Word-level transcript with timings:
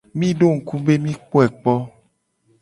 Mi 0.17 0.27
do 0.39 0.47
ngku 0.57 0.75
be 0.85 0.93
mi 1.03 1.11
kpoe 1.27 1.45
kpo. 1.59 1.73